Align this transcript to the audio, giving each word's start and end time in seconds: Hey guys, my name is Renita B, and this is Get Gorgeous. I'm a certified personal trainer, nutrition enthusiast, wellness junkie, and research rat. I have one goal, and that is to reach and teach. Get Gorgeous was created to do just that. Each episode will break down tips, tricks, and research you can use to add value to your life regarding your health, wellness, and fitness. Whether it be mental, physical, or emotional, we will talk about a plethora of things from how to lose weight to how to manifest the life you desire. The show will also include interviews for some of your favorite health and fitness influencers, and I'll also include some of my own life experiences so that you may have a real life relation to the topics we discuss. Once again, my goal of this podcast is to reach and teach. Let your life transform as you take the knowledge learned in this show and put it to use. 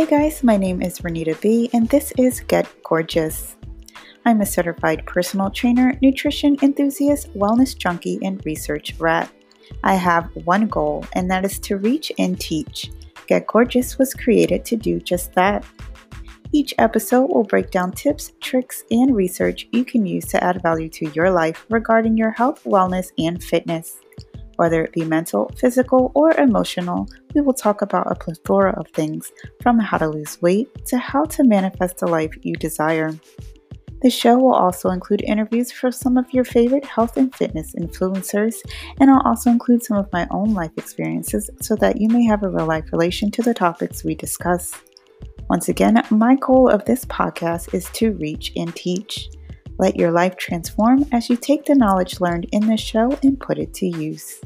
Hey 0.00 0.06
guys, 0.06 0.42
my 0.42 0.56
name 0.56 0.80
is 0.80 1.00
Renita 1.00 1.38
B, 1.42 1.68
and 1.74 1.86
this 1.90 2.10
is 2.16 2.40
Get 2.40 2.66
Gorgeous. 2.82 3.56
I'm 4.24 4.40
a 4.40 4.46
certified 4.46 5.04
personal 5.04 5.50
trainer, 5.50 5.92
nutrition 6.00 6.56
enthusiast, 6.62 7.30
wellness 7.34 7.76
junkie, 7.76 8.18
and 8.22 8.42
research 8.46 8.94
rat. 8.98 9.30
I 9.84 9.96
have 9.96 10.30
one 10.46 10.68
goal, 10.68 11.04
and 11.12 11.30
that 11.30 11.44
is 11.44 11.58
to 11.58 11.76
reach 11.76 12.10
and 12.18 12.40
teach. 12.40 12.90
Get 13.26 13.46
Gorgeous 13.46 13.98
was 13.98 14.14
created 14.14 14.64
to 14.64 14.76
do 14.76 15.00
just 15.00 15.34
that. 15.34 15.66
Each 16.50 16.72
episode 16.78 17.26
will 17.26 17.44
break 17.44 17.70
down 17.70 17.92
tips, 17.92 18.32
tricks, 18.40 18.84
and 18.90 19.14
research 19.14 19.68
you 19.70 19.84
can 19.84 20.06
use 20.06 20.24
to 20.28 20.42
add 20.42 20.62
value 20.62 20.88
to 20.88 21.10
your 21.10 21.30
life 21.30 21.66
regarding 21.68 22.16
your 22.16 22.30
health, 22.30 22.64
wellness, 22.64 23.08
and 23.18 23.44
fitness. 23.44 23.98
Whether 24.60 24.84
it 24.84 24.92
be 24.92 25.06
mental, 25.06 25.50
physical, 25.56 26.12
or 26.14 26.32
emotional, 26.32 27.08
we 27.34 27.40
will 27.40 27.54
talk 27.54 27.80
about 27.80 28.12
a 28.12 28.14
plethora 28.14 28.78
of 28.78 28.88
things 28.88 29.32
from 29.62 29.78
how 29.78 29.96
to 29.96 30.06
lose 30.06 30.42
weight 30.42 30.68
to 30.88 30.98
how 30.98 31.24
to 31.24 31.44
manifest 31.44 31.96
the 31.96 32.06
life 32.06 32.34
you 32.42 32.52
desire. 32.56 33.10
The 34.02 34.10
show 34.10 34.36
will 34.36 34.52
also 34.52 34.90
include 34.90 35.22
interviews 35.22 35.72
for 35.72 35.90
some 35.90 36.18
of 36.18 36.30
your 36.34 36.44
favorite 36.44 36.84
health 36.84 37.16
and 37.16 37.34
fitness 37.34 37.74
influencers, 37.74 38.56
and 39.00 39.10
I'll 39.10 39.22
also 39.24 39.48
include 39.48 39.82
some 39.82 39.96
of 39.96 40.12
my 40.12 40.28
own 40.30 40.52
life 40.52 40.72
experiences 40.76 41.48
so 41.62 41.74
that 41.76 41.98
you 41.98 42.10
may 42.10 42.24
have 42.24 42.42
a 42.42 42.50
real 42.50 42.66
life 42.66 42.92
relation 42.92 43.30
to 43.30 43.42
the 43.42 43.54
topics 43.54 44.04
we 44.04 44.14
discuss. 44.14 44.74
Once 45.48 45.70
again, 45.70 46.04
my 46.10 46.34
goal 46.34 46.68
of 46.68 46.84
this 46.84 47.06
podcast 47.06 47.72
is 47.72 47.88
to 47.94 48.12
reach 48.12 48.52
and 48.56 48.76
teach. 48.76 49.30
Let 49.80 49.96
your 49.96 50.10
life 50.10 50.36
transform 50.36 51.06
as 51.10 51.30
you 51.30 51.38
take 51.38 51.64
the 51.64 51.74
knowledge 51.74 52.20
learned 52.20 52.48
in 52.52 52.66
this 52.66 52.82
show 52.82 53.18
and 53.22 53.40
put 53.40 53.56
it 53.56 53.72
to 53.72 53.86
use. 53.86 54.38